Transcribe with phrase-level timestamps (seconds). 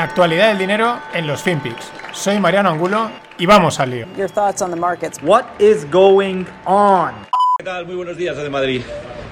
[0.00, 1.92] La actualidad del dinero en los FinPix.
[2.14, 4.06] Soy Mariano Angulo y vamos al lío.
[4.16, 5.18] Your thoughts on the markets.
[5.22, 7.12] What is going on?
[7.58, 7.84] ¿Qué tal?
[7.84, 8.80] Muy buenos días desde Madrid.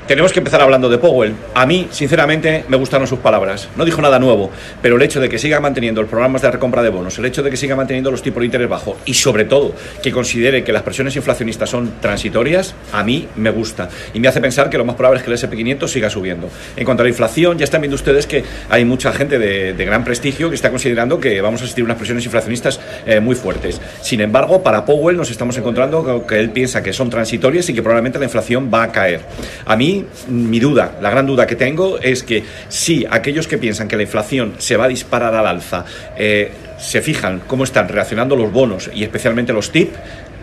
[0.09, 1.35] Tenemos que empezar hablando de Powell.
[1.53, 3.69] A mí, sinceramente, me gustaron sus palabras.
[3.77, 4.51] No dijo nada nuevo,
[4.81, 7.43] pero el hecho de que siga manteniendo los programas de recompra de bonos, el hecho
[7.43, 10.73] de que siga manteniendo los tipos de interés bajos y, sobre todo, que considere que
[10.73, 13.91] las presiones inflacionistas son transitorias, a mí me gusta.
[14.15, 16.49] Y me hace pensar que lo más probable es que el SP500 siga subiendo.
[16.75, 20.05] En cuanto a la inflación, ya están viendo ustedes que hay mucha gente de, gran
[20.05, 23.79] prestigio que está considerando que vamos a asistir a unas presiones inflacionistas eh, muy fuertes.
[24.01, 27.83] Sin embargo, para Powell nos estamos encontrando que él piensa que son transitorias y que
[27.83, 29.21] probablemente la inflación va a caer.
[29.67, 29.98] A mí
[30.29, 34.03] mi duda, la gran duda que tengo es que si aquellos que piensan que la
[34.03, 35.85] inflación se va a disparar al alza
[36.17, 39.91] eh, se fijan cómo están reaccionando los bonos y especialmente los TIP,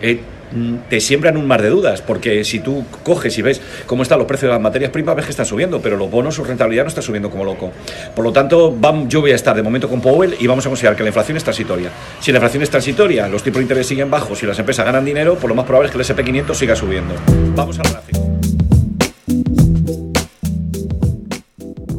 [0.02, 0.20] eh,
[0.88, 4.26] te siembran un mar de dudas, porque si tú coges y ves cómo están los
[4.26, 6.88] precios de las materias primas, ves que están subiendo, pero los bonos, su rentabilidad no
[6.88, 7.72] está subiendo como loco.
[8.14, 8.76] Por lo tanto,
[9.08, 11.36] yo voy a estar de momento con Powell y vamos a considerar que la inflación
[11.36, 11.90] es transitoria.
[12.20, 15.04] Si la inflación es transitoria, los tipos de interés siguen bajos y las empresas ganan
[15.04, 17.14] dinero, por lo más probable es que el SP500 siga subiendo.
[17.54, 18.15] Vamos al gráfico.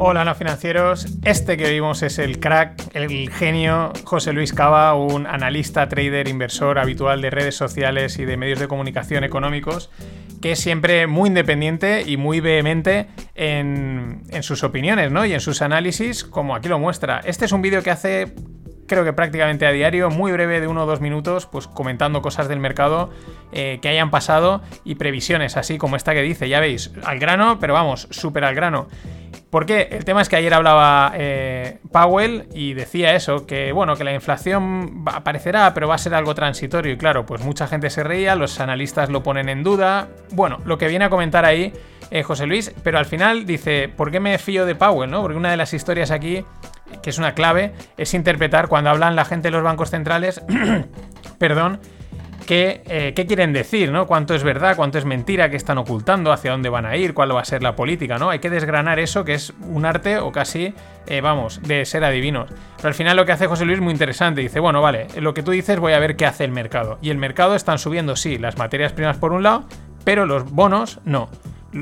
[0.00, 1.08] Hola, no financieros.
[1.24, 6.78] Este que vimos es el crack, el genio José Luis Cava, un analista, trader, inversor
[6.78, 9.90] habitual de redes sociales y de medios de comunicación económicos,
[10.40, 15.26] que es siempre muy independiente y muy vehemente en, en sus opiniones ¿no?
[15.26, 17.20] y en sus análisis, como aquí lo muestra.
[17.24, 18.32] Este es un vídeo que hace
[18.88, 22.48] creo que prácticamente a diario, muy breve de uno o dos minutos, pues comentando cosas
[22.48, 23.10] del mercado
[23.52, 27.58] eh, que hayan pasado y previsiones, así como esta que dice, ya veis, al grano,
[27.60, 28.88] pero vamos, súper al grano.
[29.50, 34.04] Porque el tema es que ayer hablaba eh, Powell y decía eso, que bueno, que
[34.04, 36.92] la inflación aparecerá, pero va a ser algo transitorio.
[36.92, 40.08] Y claro, pues mucha gente se reía, los analistas lo ponen en duda.
[40.32, 41.72] Bueno, lo que viene a comentar ahí
[42.10, 45.10] eh, José Luis, pero al final dice, ¿por qué me fío de Powell?
[45.10, 45.22] ¿no?
[45.22, 46.44] Porque una de las historias aquí
[47.02, 50.42] que es una clave, es interpretar cuando hablan la gente de los bancos centrales,
[51.38, 51.80] perdón,
[52.50, 54.06] eh, qué, quieren decir, ¿no?
[54.06, 57.34] Cuánto es verdad, cuánto es mentira, qué están ocultando, hacia dónde van a ir, cuál
[57.34, 58.30] va a ser la política, ¿no?
[58.30, 60.72] Hay que desgranar eso, que es un arte o casi,
[61.06, 62.48] eh, vamos, de ser adivinos.
[62.76, 64.40] Pero al final lo que hace José Luis es muy interesante.
[64.40, 66.98] Dice, bueno, vale, lo que tú dices voy a ver qué hace el mercado.
[67.02, 69.64] Y el mercado están subiendo, sí, las materias primas por un lado,
[70.04, 71.28] pero los bonos no.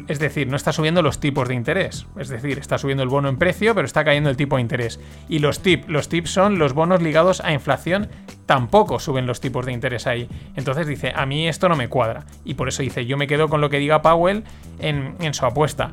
[0.09, 2.07] Es decir, no está subiendo los tipos de interés.
[2.19, 5.01] Es decir, está subiendo el bono en precio, pero está cayendo el tipo de interés.
[5.29, 8.09] Y los TIP, los TIP son los bonos ligados a inflación,
[8.47, 10.29] tampoco suben los tipos de interés ahí.
[10.57, 12.25] Entonces dice, a mí esto no me cuadra.
[12.45, 14.43] Y por eso dice, yo me quedo con lo que diga Powell
[14.81, 15.93] en, su apuesta.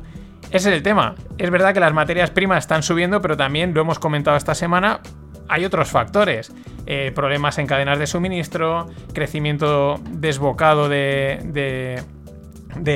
[0.50, 1.14] Ese es el tema.
[1.38, 5.00] Es verdad que las materias primas están subiendo, pero también lo hemos comentado esta semana.
[5.48, 6.52] Hay otros factores.
[6.86, 12.02] Eh, problemas en cadenas de suministro, crecimiento desbocado de de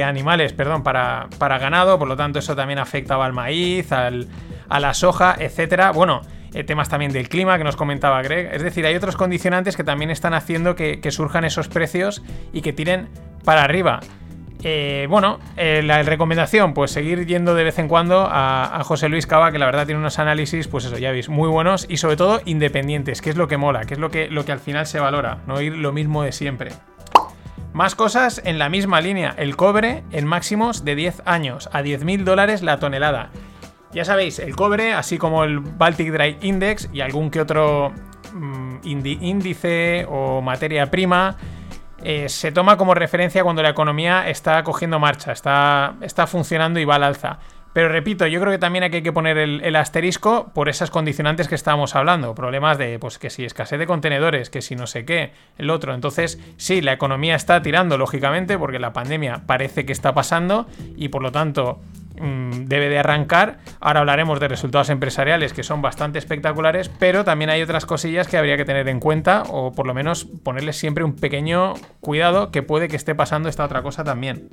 [0.04, 4.28] animales, perdón, para, para, ganado, por lo tanto eso también afectaba al maíz, al,
[4.68, 5.92] a la soja, etcétera.
[5.92, 6.22] Bueno,
[6.54, 8.50] eh, temas también del clima que nos comentaba Greg.
[8.52, 12.22] Es decir, hay otros condicionantes que también están haciendo que, surjan esos precios
[12.52, 13.08] y que tiren
[13.44, 14.00] para arriba.
[14.64, 19.26] Eh, bueno, eh, la recomendación, pues seguir yendo de vez en cuando a, José Luis
[19.26, 22.16] Cava, que la verdad tiene unos análisis, pues eso, ya veis, muy buenos y sobre
[22.16, 24.86] todo independientes, que es lo que mola, que es lo que, lo que al final
[24.86, 26.72] se valora, no ir lo mismo de siempre.
[27.72, 29.34] Más cosas en la misma línea.
[29.36, 33.30] El cobre en máximos de 10 años, a 10.000 dólares la tonelada.
[33.92, 37.92] Ya sabéis, el cobre, así como el Baltic Dry Index y algún que otro
[38.34, 41.36] mm, índice o materia prima,
[42.02, 46.84] eh, se toma como referencia cuando la economía está cogiendo marcha, está, está funcionando y
[46.84, 47.38] va al alza.
[47.72, 51.54] Pero repito, yo creo que también hay que poner el, asterisco por esas condicionantes que
[51.54, 52.34] estábamos hablando.
[52.34, 55.94] Problemas de, pues que si escasez de contenedores, que si no sé qué, el otro.
[55.94, 61.08] Entonces, sí, la economía está tirando, lógicamente, porque la pandemia parece que está pasando y
[61.08, 61.80] por lo tanto
[62.20, 63.58] mm, debe de arrancar.
[63.80, 68.38] Ahora hablaremos de resultados empresariales que son bastante espectaculares, pero también hay otras cosillas que
[68.38, 72.62] habría que tener en cuenta o por lo menos ponerles siempre un pequeño cuidado que
[72.62, 74.48] puede que esté pasando esta otra cosa también.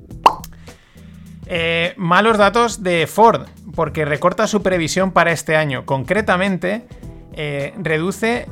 [1.47, 5.85] Eh, malos datos de Ford, porque recorta su previsión para este año.
[5.85, 6.85] Concretamente,
[7.33, 8.47] eh, reduce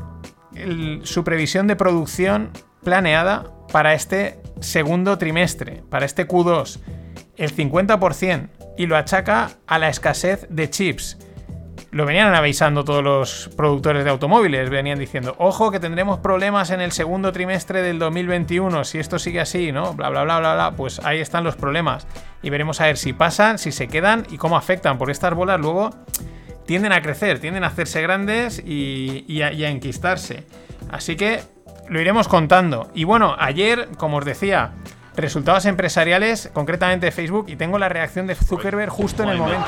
[1.04, 2.51] su previsión de producción
[2.84, 6.80] planeada para este segundo trimestre, para este Q2,
[7.38, 11.18] el 50%, y lo achaca a la escasez de chips
[11.94, 16.81] lo venían avisando todos los productores de automóviles, venían diciendo, ojo que tendremos problemas en
[16.81, 19.94] el segundo trimestre del 2021, si esto sigue así, ¿no?
[19.94, 22.07] Bla, bla, bla, bla, bla, pues ahí están los problemas.
[22.42, 25.60] Y veremos a ver si pasan, si se quedan y cómo afectan, porque estas bolas
[25.60, 25.92] luego
[26.66, 30.46] tienden a crecer, tienden a hacerse grandes y, a, y a enquistarse.
[30.89, 31.42] Así que
[31.89, 32.89] lo iremos contando.
[32.96, 34.72] Y bueno, ayer, como os decía,
[35.15, 39.68] resultados empresariales, concretamente de Facebook, y tengo la reacción de Zuckerberg justo en el momento.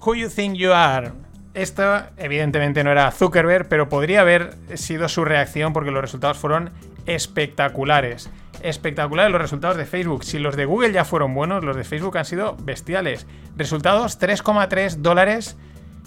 [0.00, 1.25] Who you think you are?
[1.56, 6.68] Esto evidentemente no era Zuckerberg, pero podría haber sido su reacción porque los resultados fueron
[7.06, 8.28] espectaculares.
[8.60, 10.22] Espectaculares los resultados de Facebook.
[10.22, 13.26] Si los de Google ya fueron buenos, los de Facebook han sido bestiales.
[13.56, 15.56] Resultados 3,3 dólares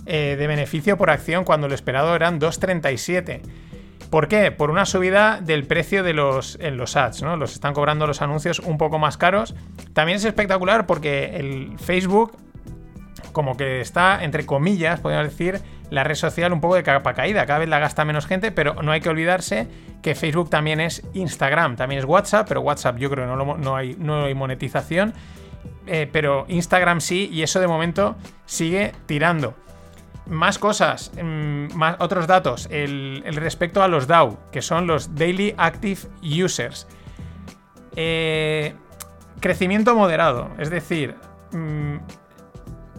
[0.05, 3.41] eh, de beneficio por acción cuando lo esperado eran 2,37.
[4.11, 4.51] ¿Por qué?
[4.51, 7.37] Por una subida del precio de los, en los ads, ¿no?
[7.37, 9.55] Los están cobrando los anuncios un poco más caros.
[9.93, 12.37] También es espectacular porque el Facebook
[13.31, 17.45] como que está, entre comillas, podemos decir, la red social un poco de capa caída.
[17.45, 19.67] Cada vez la gasta menos gente, pero no hay que olvidarse
[20.01, 23.75] que Facebook también es Instagram, también es WhatsApp, pero WhatsApp yo creo que no, no,
[23.75, 25.13] hay, no hay monetización.
[25.87, 28.15] Eh, pero Instagram sí, y eso de momento
[28.45, 29.55] sigue tirando.
[30.27, 32.67] Más cosas, mm, más, otros datos.
[32.69, 36.87] El, respecto a los DAO, que son los Daily Active Users.
[37.95, 38.75] Eh,
[39.39, 41.15] crecimiento moderado, es decir,
[41.51, 41.97] mm,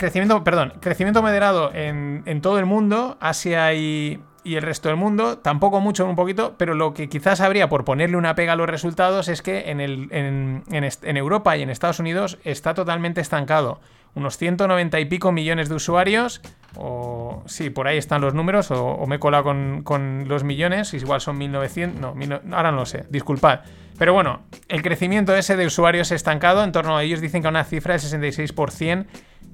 [0.00, 5.81] crecimiento, perdón, crecimiento moderado en, todo el mundo, Asia y, el resto del mundo, tampoco
[5.81, 9.29] mucho, un poquito, pero lo que quizás habría por ponerle una pega a los resultados
[9.29, 13.81] es que en, el, en, Europa y en Estados Unidos está totalmente estancado.
[14.14, 16.41] Unos 190 y pico millones de usuarios,
[16.75, 19.44] o sí, por ahí están los números, o, me he colado
[19.85, 23.61] con, los millones, igual son 1900, no, ahora no lo sé, disculpad.
[23.99, 27.64] Pero bueno, el crecimiento ese de usuarios estancado, en torno a ellos dicen que una
[27.64, 29.05] cifra del 66%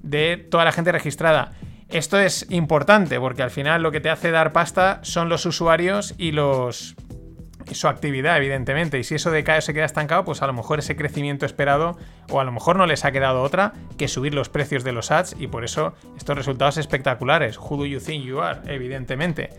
[0.06, 1.53] de toda la gente registrada.
[1.88, 6.14] Esto es importante porque al final lo que te hace dar pasta son los usuarios
[6.19, 8.99] y su actividad, evidentemente.
[8.99, 11.97] Y si eso decae o se queda estancado, pues a lo mejor ese crecimiento esperado,
[12.31, 15.11] o a lo mejor no les ha quedado otra que subir los precios de los
[15.11, 17.59] ads, y por eso estos resultados espectaculares.
[17.59, 18.61] Who do you think you are?
[18.67, 19.50] Evidentemente.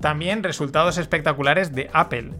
[0.00, 2.30] También resultados espectaculares de Apple.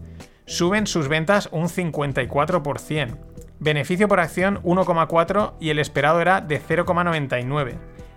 [0.46, 3.27] Suben sus ventas un 54%.
[3.60, 7.74] Beneficio por acción 1,4 y el esperado era de 0,99.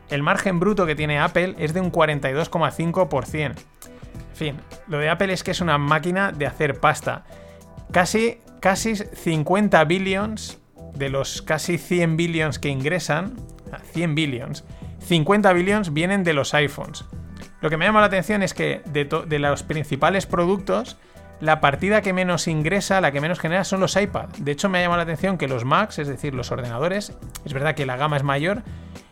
[0.09, 3.45] El margen bruto que tiene Apple es de un 42,5%.
[3.45, 4.57] En fin,
[4.87, 7.25] lo de Apple es que es una máquina de hacer pasta.
[7.91, 10.59] Casi, casi 50 billions
[10.93, 13.35] de los casi 100 billions que ingresan,
[13.93, 14.63] 100 billions,
[14.99, 17.05] 50 billions vienen de los iPhones.
[17.61, 20.97] Lo que me llama la atención es que de, de los principales productos,
[21.41, 24.29] la partida que menos ingresa, la que menos genera son los iPad.
[24.37, 27.53] De hecho, me ha llamado la atención que los Macs, es decir, los ordenadores, es
[27.53, 28.61] verdad que la gama es mayor,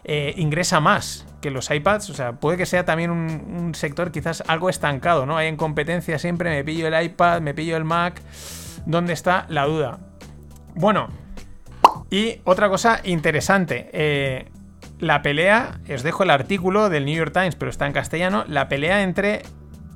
[0.04, 2.12] eh, ingresa más que los iPads.
[2.12, 5.38] O sea, puede que sea también un, sector quizás algo estancado, ¿no?
[5.38, 8.22] Hay en competencia siempre, me pillo el iPad, me pillo el Mac.
[8.86, 10.00] ¿Dónde está la duda?
[10.76, 11.10] Bueno,
[12.12, 13.90] y otra cosa interesante.
[13.92, 14.46] Eh,
[15.00, 18.68] la pelea, os dejo el artículo del New York Times, pero está en castellano, la
[18.68, 19.44] pelea entre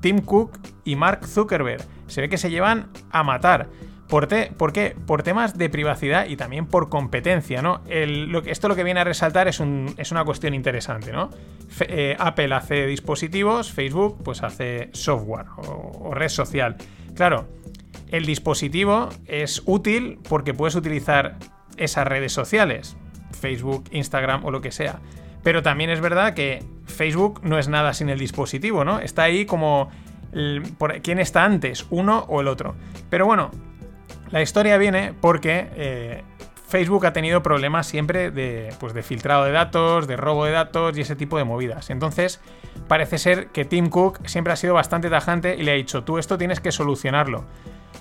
[0.04, 3.70] Tim Cook y Mark Zuckerberg se ve que se llevan a matar.
[4.10, 4.96] ¿Por, qué?
[5.08, 7.82] Por temas de privacidad y también por competencia, ¿no?
[7.88, 11.30] esto lo que viene a resaltar es, una cuestión interesante, ¿no?
[11.80, 16.76] Eh, Apple hace dispositivos, Facebook pues hace software o, red social.
[17.16, 17.48] Claro,
[18.10, 21.38] el dispositivo es útil porque puedes utilizar
[21.78, 22.98] esas redes sociales,
[23.32, 25.00] Facebook, Instagram o lo que sea.
[25.44, 29.00] Pero también es verdad que Facebook no es nada sin el dispositivo, ¿no?
[29.00, 29.92] Está ahí como
[31.04, 32.76] quién está antes, uno o el otro.
[33.10, 33.52] Pero bueno,
[34.32, 36.24] la historia viene porque eh,
[36.68, 40.98] Facebook ha tenido problemas siempre de, pues de filtrado de datos, de robo de datos
[40.98, 41.92] y ese tipo de movidas.
[41.92, 42.42] Entonces,
[42.88, 46.18] parece ser que Tim Cook siempre ha sido bastante tajante y le ha dicho, tú
[46.18, 47.46] esto tienes que solucionarlo.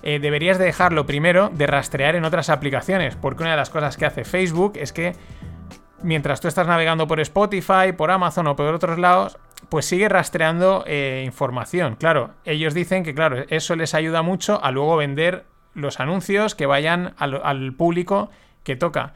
[0.02, 3.98] Eh, deberías de dejarlo primero de rastrear en otras aplicaciones, porque una de las cosas
[3.98, 5.12] que hace Facebook es que
[6.02, 10.84] mientras tú estás navegando por Spotify, por Amazon o por otros lados, pues sigue rastreando
[10.86, 11.96] eh, información.
[11.96, 15.44] Claro, ellos dicen que, claro, eso les ayuda mucho a luego vender
[15.74, 18.30] los anuncios que vayan al, público
[18.64, 19.14] que toca.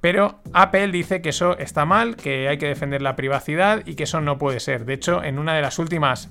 [0.00, 4.04] Pero Apple dice que eso está mal, que hay que defender la privacidad y que
[4.04, 4.86] eso no puede ser.
[4.86, 6.30] De hecho, en una de las últimas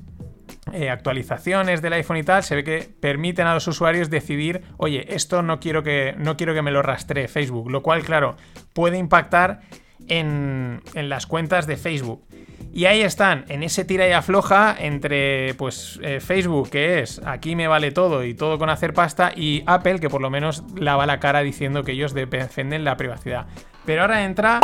[0.73, 5.13] eh, actualizaciones del iPhone y tal, se ve que permiten a los usuarios decidir, oye,
[5.13, 7.69] esto no quiero que, no quiero que me lo rastree Facebook.
[7.69, 8.35] Lo cual, claro,
[8.73, 9.61] puede impactar
[10.09, 12.25] en, las cuentas de Facebook.
[12.71, 17.55] Y ahí están, en ese tira y afloja entre pues eh, Facebook, que es aquí
[17.55, 21.05] me vale todo y todo con hacer pasta, y Apple, que por lo menos lava
[21.05, 23.47] la cara diciendo que ellos defienden la privacidad.
[23.85, 24.59] Pero ahora entra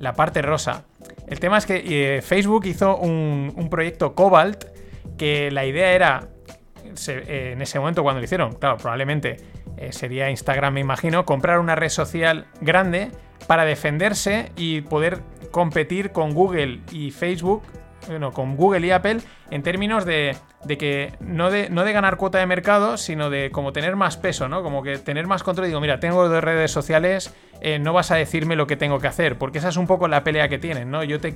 [0.00, 0.84] la parte rosa.
[1.28, 4.64] El tema es que eh, Facebook hizo un, proyecto Cobalt,
[5.16, 6.28] que la idea era,
[7.08, 9.36] eh, en ese momento cuando lo hicieron, claro, probablemente
[9.90, 13.10] sería Instagram, me imagino, comprar una red social grande
[13.46, 17.62] para defenderse y poder competir con Google y Facebook,
[18.08, 19.18] bueno, con Google y Apple,
[19.50, 20.36] en términos de,
[20.78, 24.48] que no de, no de ganar cuota de mercado, sino de como tener más peso,
[24.48, 24.62] ¿no?
[24.62, 25.68] Como que tener más control.
[25.68, 29.06] Digo, mira, tengo dos redes sociales eh, no vas a decirme lo que tengo que
[29.06, 31.02] hacer, porque esa es un poco la pelea que tienen, ¿no?
[31.02, 31.32] Yo te...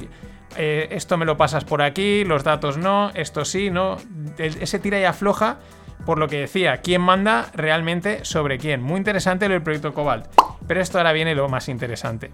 [0.57, 3.97] Eh, esto me lo pasas por aquí, los datos no, esto sí, no.
[4.37, 5.59] Ese tira y afloja,
[6.05, 8.83] por lo que decía, quién manda realmente sobre quién.
[8.83, 10.27] Muy interesante el proyecto Cobalt.
[10.67, 12.31] Pero esto ahora viene lo más interesante.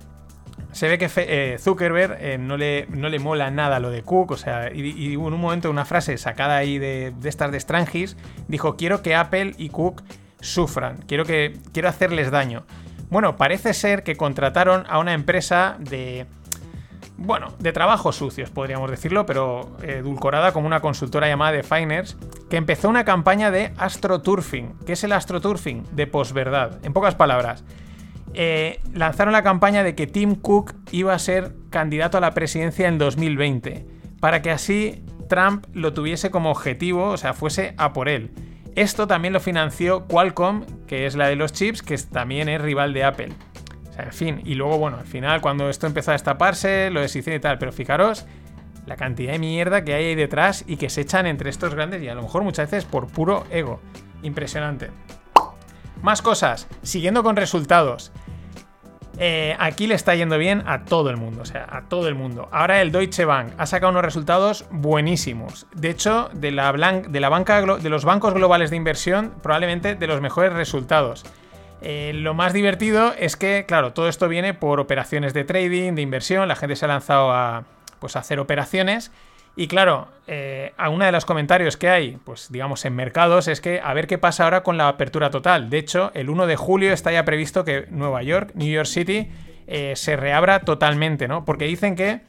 [0.72, 4.36] Se ve que eh, Zuckerberg no, le, no, le, mola nada lo de Cook, o
[4.36, 8.16] sea, y, en un momento una frase sacada ahí de, de estas de Strangis,
[8.48, 10.02] dijo, quiero que Apple y Cook
[10.40, 12.64] sufran, quiero, que, quiero hacerles daño.
[13.10, 16.26] Bueno, parece ser que contrataron a una empresa de...
[17.16, 22.16] Bueno, de trabajos sucios, podríamos decirlo, pero edulcorada como una consultora llamada Definers,
[22.50, 24.74] que empezó una campaña de astroturfing.
[24.84, 25.84] ¿Qué es el astroturfing?
[25.92, 26.84] De posverdad.
[26.84, 27.64] En pocas palabras,
[28.34, 32.88] eh, lanzaron la campaña de que Tim Cook iba a ser candidato a la presidencia
[32.88, 33.86] en 2020,
[34.18, 38.32] para que así Trump lo tuviese como objetivo, o sea, fuese a por él.
[38.74, 42.92] Esto también lo financió Qualcomm, que es la de los chips, que también es rival
[42.92, 43.32] de Apple.
[43.94, 47.38] Sea, en fin, y luego, bueno, al final, cuando esto empezó a destaparse, lo deshicieron
[47.38, 48.26] y tal, pero fijaros
[48.86, 52.02] la cantidad de mierda que hay ahí detrás y que se echan entre estos grandes
[52.02, 53.80] y a lo mejor muchas veces por puro ego.
[54.22, 54.90] Impresionante.
[56.02, 58.10] Más cosas, siguiendo con resultados.
[59.16, 62.16] Eh, aquí le está yendo bien a todo el mundo, o sea, a todo el
[62.16, 62.48] mundo.
[62.50, 65.68] Ahora el Deutsche Bank ha sacado unos resultados buenísimos.
[65.72, 70.06] De hecho, de la, de la banca de los bancos globales de inversión, probablemente de
[70.08, 71.24] los mejores resultados.
[71.86, 76.00] Eh, lo más divertido es que, claro, todo esto viene por operaciones de trading, de
[76.00, 76.48] inversión.
[76.48, 77.64] La gente se ha lanzado a,
[78.00, 79.10] pues, a hacer operaciones
[79.56, 83.60] y claro, eh, a uno de los comentarios que hay, pues digamos en mercados, es
[83.60, 85.70] que a ver qué pasa ahora con la apertura total.
[85.70, 89.28] De hecho, el 1 de julio está ya previsto que Nueva York, New York City,
[89.66, 91.44] eh, se reabra totalmente, ¿no?
[91.44, 92.22] Porque dicen que,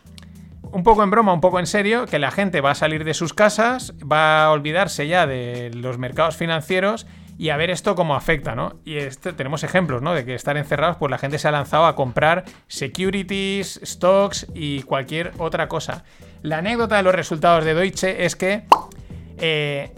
[0.71, 3.15] un poco en broma, un poco en serio, que la gente va a salir de
[3.15, 8.15] sus casas, va a olvidarse ya de los mercados financieros y a ver esto cómo
[8.15, 8.79] afecta, ¿no?
[8.85, 10.13] Y este, tenemos ejemplos, ¿no?
[10.13, 14.83] De que estar encerrados, pues la gente se ha lanzado a comprar securities, stocks y
[14.83, 16.03] cualquier otra cosa.
[16.41, 18.63] La anécdota de los resultados de Deutsche es que
[19.37, 19.93] eh,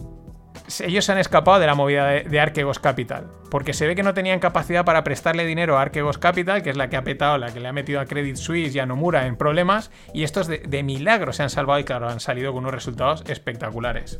[0.83, 4.13] ellos se han escapado de la movida de, Archegos Capital, porque se ve que no
[4.13, 7.53] tenían capacidad para prestarle dinero a Archegos Capital, que es la que ha petado, la
[7.53, 10.59] que le ha metido a Credit Suisse y a Nomura en problemas, y estos de,
[10.59, 14.19] de milagro se han salvado y claro, han salido con unos resultados espectaculares.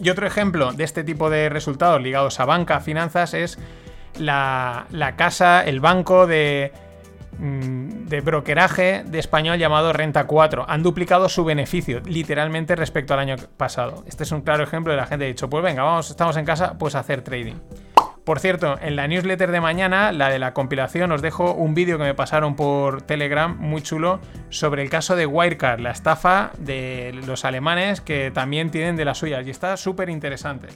[0.00, 3.58] Y otro ejemplo de este tipo de resultados ligados a banca, finanzas, es
[4.18, 6.72] la, casa, el banco de
[7.40, 10.66] Mm, de brokeraje de español llamado Renta 4.
[10.68, 14.04] Han duplicado su beneficio, literalmente, respecto al año pasado.
[14.06, 16.36] Este es un claro ejemplo de la gente que ha dicho, pues venga, vamos, estamos
[16.36, 17.54] en casa, pues hacer trading.
[18.30, 21.98] Por cierto, en la newsletter de mañana, la de la compilación, os dejo un vídeo
[21.98, 24.20] que me pasaron por Telegram muy chulo
[24.50, 29.18] sobre el caso de Wirecard, la estafa de los alemanes que también tienen de las
[29.18, 30.68] suyas y está súper interesante.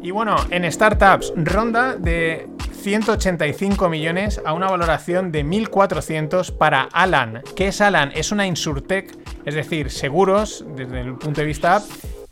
[0.00, 2.46] Y bueno, en startups, ronda de
[2.84, 7.40] 185 millones a una valoración de 1.400 para Alan.
[7.56, 8.12] ¿Qué es Alan?
[8.14, 9.10] Es una insurtech,
[9.46, 11.82] es decir, seguros desde el punto de vista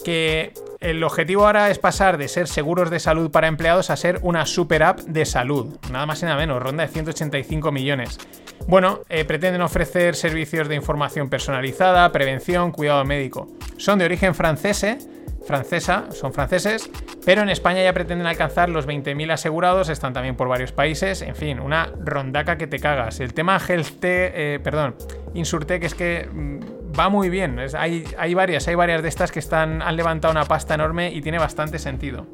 [0.05, 4.19] que el objetivo ahora es pasar de ser seguros de salud para empleados a ser
[4.21, 5.79] una super app de salud.
[5.91, 8.19] Nada más y nada menos, ronda de 185 millones.
[8.67, 13.49] Bueno, eh, pretenden ofrecer servicios de información personalizada, prevención, cuidado médico.
[13.79, 14.99] Son de origen francés, ¿eh?
[15.47, 16.91] Francesa, son franceses,
[17.25, 21.37] pero en España ya pretenden alcanzar los 20.000 asegurados, están también por varios países, en
[21.37, 23.21] fin, una rondaca que te cagas.
[23.21, 24.95] El tema Health eh, perdón,
[25.35, 29.39] Insurtech es que mm, va muy bien, hay, hay, varias, hay varias de estas que
[29.39, 32.27] están, han levantado una pasta enorme y tiene bastante sentido.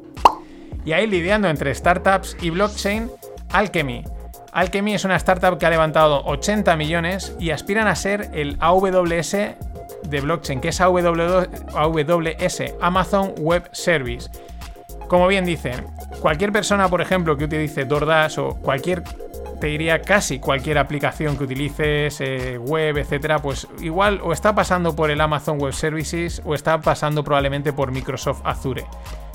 [0.85, 3.11] Y ahí lidiando entre startups y blockchain,
[3.51, 4.03] Alchemy.
[4.51, 9.35] Alchemy es una startup que ha levantado 80 millones y aspiran a ser el AWS
[10.03, 11.03] de blockchain, que es AWS,
[12.81, 14.29] Amazon Web Service.
[15.07, 15.85] Como bien dicen,
[16.21, 19.03] cualquier persona, por ejemplo, que utilice DoorDash o cualquier,
[19.59, 24.95] te diría casi cualquier aplicación que utilices, eh, web, etcétera, pues igual o está pasando
[24.95, 28.85] por el Amazon Web Services o está pasando probablemente por Microsoft Azure,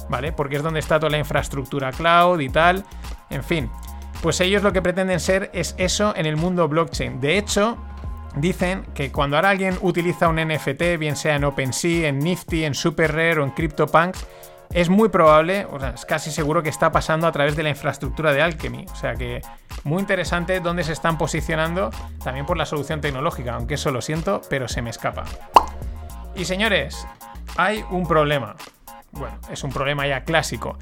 [0.09, 0.33] ¿vale?
[0.33, 2.85] Porque es donde está toda la infraestructura cloud y tal.
[3.31, 3.69] En fin,
[4.23, 7.21] pues ellos lo que pretenden ser es eso en el mundo blockchain.
[7.21, 7.77] De hecho,
[8.37, 12.75] Dicen que cuando ahora alguien utiliza un NFT, bien sea en OpenSea, en Nifty, en
[12.75, 14.27] SuperRare o en CryptoPunks,
[14.73, 17.69] es muy probable, o sea, es casi seguro que está pasando a través de la
[17.69, 18.87] infraestructura de Alchemy.
[18.93, 19.41] O sea que
[19.85, 21.91] muy interesante dónde se están posicionando
[22.25, 25.25] también por la solución tecnológica, aunque eso lo siento, pero se me escapa.
[26.35, 27.07] Y señores,
[27.57, 28.57] hay un problema.
[29.13, 30.77] Bueno, es un problema ya clásico.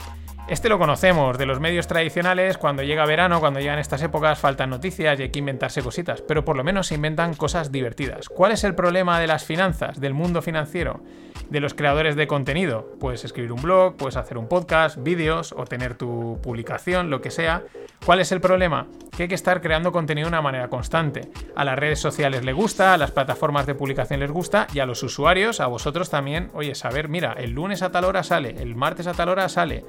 [0.52, 4.68] Este lo conocemos de los medios tradicionales, cuando llega verano, cuando llegan estas épocas, faltan
[4.68, 8.28] noticias y hay que inventarse cositas, pero por lo menos se inventan cosas divertidas.
[8.28, 11.00] ¿Cuál es el problema de las finanzas, del mundo financiero,
[11.48, 12.86] de los creadores de contenido?
[13.00, 17.30] Puedes escribir un blog, puedes hacer un podcast, vídeos o tener tu publicación, lo que
[17.30, 17.62] sea.
[18.04, 18.88] ¿Cuál es el problema?
[19.16, 21.30] Que hay que estar creando contenido de una manera constante.
[21.56, 24.86] A las redes sociales les gusta, a las plataformas de publicación les gusta y a
[24.86, 28.76] los usuarios, a vosotros también, oye, saber, mira, el lunes a tal hora sale, el
[28.76, 29.86] martes a tal hora sale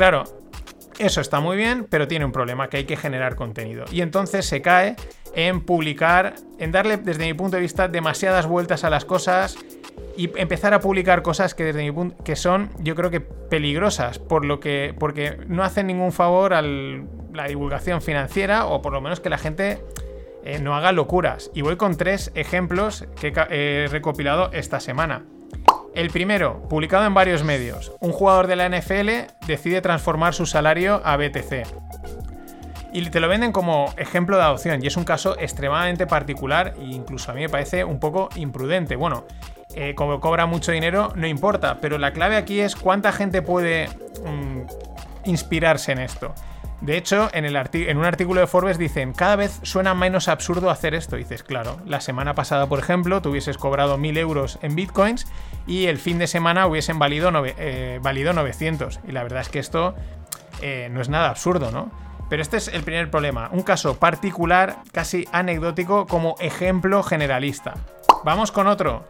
[0.00, 0.24] Claro,
[0.98, 3.84] eso está muy bien, pero tiene un problema, que hay que generar contenido.
[3.92, 4.96] Y entonces se cae
[5.34, 9.58] en publicar, en darle, desde mi punto de vista, demasiadas vueltas a las cosas
[10.16, 14.18] y empezar a publicar cosas que desde mi punto que son, yo creo que peligrosas,
[14.18, 19.02] por lo que porque no hacen ningún favor a la divulgación financiera o por lo
[19.02, 19.84] menos que la gente
[20.44, 21.50] eh, no haga locuras.
[21.52, 25.26] Y voy con tres ejemplos que he recopilado esta semana.
[25.94, 27.92] El primero, publicado en varios medios.
[28.00, 31.66] Un jugador de la NFL decide transformar su salario a BTC.
[32.92, 34.82] Y te lo venden como ejemplo de adopción.
[34.82, 38.96] Y es un caso extremadamente particular e incluso a mí me parece un poco imprudente.
[38.96, 39.24] Bueno,
[39.74, 41.78] eh, como cobra mucho dinero, no importa.
[41.80, 43.88] Pero la clave aquí es cuánta gente puede
[44.24, 44.62] mm,
[45.24, 46.34] inspirarse en esto.
[46.80, 47.44] De hecho, en,
[47.98, 51.16] un artículo de Forbes dicen, cada vez suena menos absurdo hacer esto.
[51.16, 55.26] dices, claro, la semana pasada, por ejemplo, tú hubieses cobrado 1000 euros en bitcoins
[55.66, 58.96] y el fin de semana hubiesen valido, 900.
[58.96, 59.94] Eh, y la verdad es que esto
[60.62, 61.90] eh, no es nada absurdo, ¿no?
[62.30, 67.74] Pero este es el primer problema, un caso particular, casi anecdótico, como ejemplo generalista.
[68.24, 69.04] Vamos con otro.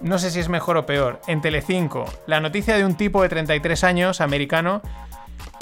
[0.00, 1.20] No sé si es mejor o peor.
[1.26, 4.82] En Telecinco, la noticia de un tipo de 33 años, americano,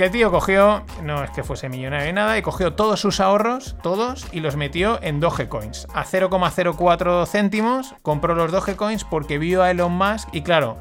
[0.00, 3.20] que el tío cogió, no es que fuese millonario ni nada, y cogió todos sus
[3.20, 5.86] ahorros, todos, y los metió en Dogecoins.
[5.92, 10.78] A 0,04 céntimos compró los Dogecoins porque vio a Elon Musk y claro,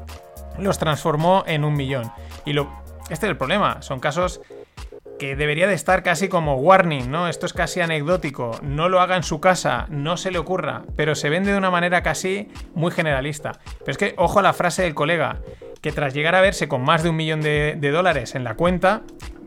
[0.58, 2.10] los transformó en un millón.
[2.46, 2.70] Y lo,
[3.10, 4.40] este es el problema, son casos
[5.18, 7.28] que debería de estar casi como warning, ¿no?
[7.28, 11.14] Esto es casi anecdótico, no lo haga en su casa, no se le ocurra, pero
[11.14, 13.60] se vende de una manera casi muy generalista.
[13.80, 15.40] Pero es que, ojo a la frase del colega,
[15.80, 19.02] que tras llegar a verse con más de un millón de, dólares en la cuenta,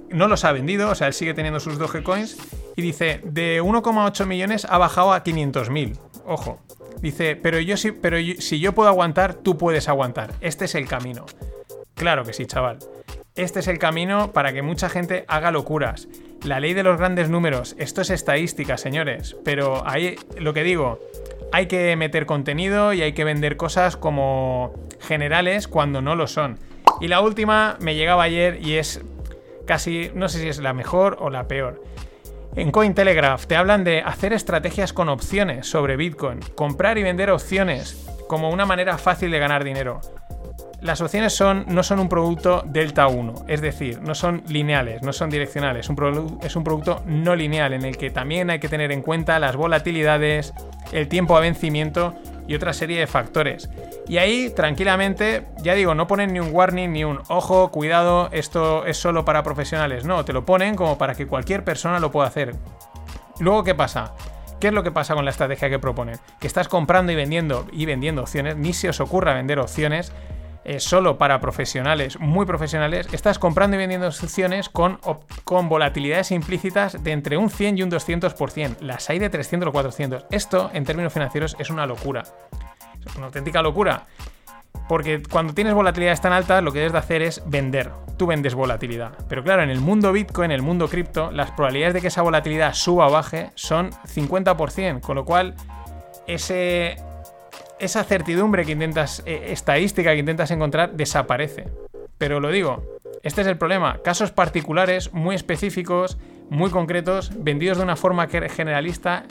[0.09, 2.37] no los ha vendido, o sea, él sigue teniendo sus Dogecoins
[2.75, 5.97] y dice, de 1,8 millones ha bajado a 500.000.
[6.25, 6.59] Ojo.
[7.01, 10.33] Dice, pero yo sí, pero si yo puedo aguantar, tú puedes aguantar.
[10.39, 11.25] Este es el camino.
[11.95, 12.79] Claro que sí, chaval.
[13.35, 16.07] Este es el camino para que mucha gente haga locuras.
[16.43, 20.99] La ley de los grandes números, esto es estadística, señores, pero ahí lo que digo,
[21.53, 26.57] hay que meter contenido y hay que vender cosas como generales cuando no lo son.
[26.99, 29.01] Y la última me llegaba ayer y es
[29.67, 31.83] casi, no sé si es la mejor o la peor.
[32.55, 38.03] En Cointelegraph te hablan de hacer estrategias con opciones sobre Bitcoin, comprar y vender opciones
[38.27, 40.01] como una manera fácil de ganar dinero.
[40.83, 45.13] Las opciones son, no son un producto delta 1, es decir, no son lineales, no
[45.13, 49.01] son direccionales, es un producto no lineal en el que también hay que tener en
[49.01, 50.53] cuenta las volatilidades,
[50.91, 52.13] el tiempo a vencimiento
[52.49, 53.69] y otra serie de factores.
[54.09, 58.85] Y ahí, tranquilamente, ya digo, no ponen ni un warning ni un ojo, cuidado, esto
[58.85, 60.03] es solo para profesionales.
[60.03, 62.55] No, te lo ponen como para que cualquier persona lo pueda hacer.
[63.39, 64.15] Luego, ¿qué pasa?
[64.59, 66.17] ¿Qué es lo que pasa con la estrategia que proponen?
[66.41, 70.11] Que estás comprando y vendiendo y vendiendo opciones, ni se os ocurra vender opciones
[70.65, 74.99] eh, solo para profesionales, muy profesionales, estás comprando y vendiendo opciones con,
[75.43, 78.79] con volatilidades implícitas de entre un 100 y un 200%.
[78.79, 80.25] Las hay de 300 o 400.
[80.31, 82.23] Esto, en términos financieros, es una locura.
[83.05, 84.05] Es una auténtica locura.
[84.87, 87.91] Porque cuando tienes volatilidades tan altas, lo que debes de hacer es vender.
[88.17, 89.13] Tú vendes volatilidad.
[89.29, 92.21] Pero claro, en el mundo Bitcoin, en el mundo cripto, las probabilidades de que esa
[92.21, 95.01] volatilidad suba o baje son 50%.
[95.01, 95.55] Con lo cual,
[96.27, 96.97] ese,
[97.83, 101.65] esa certidumbre que intentas, eh, estadística que intentas encontrar, desaparece.
[102.17, 102.83] Pero lo digo,
[103.23, 103.99] este es el problema.
[104.03, 106.17] Casos particulares, muy específicos,
[106.49, 109.25] muy concretos, vendidos de una forma generalista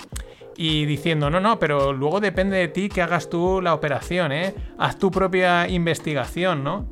[0.57, 4.55] y diciendo, no, no, pero luego depende de ti que hagas tú la operación, ¿eh?
[4.79, 6.87] Haz tu propia investigación, ¿no?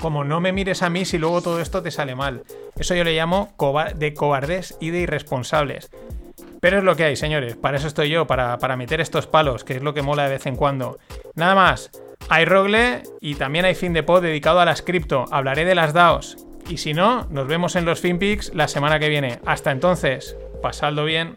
[0.00, 2.42] Como no me mires a mí si luego todo esto te sale mal.
[2.76, 3.54] Eso yo le llamo
[3.94, 5.90] de cobardes y de irresponsables.
[6.66, 7.54] Pero es lo que hay, señores.
[7.54, 10.46] Para eso estoy yo, para, meter estos palos, que es lo que mola de vez
[10.46, 10.98] en cuando.
[11.36, 11.92] Nada más.
[12.28, 15.26] Hay Rogle y también hay fin de pod dedicado a las cripto.
[15.30, 16.38] Hablaré de las DAOs.
[16.68, 19.38] Y si no, nos vemos en los FinPix la semana que viene.
[19.46, 21.36] Hasta entonces, pasadlo bien.